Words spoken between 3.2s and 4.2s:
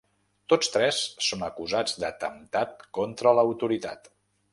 l’autoritat.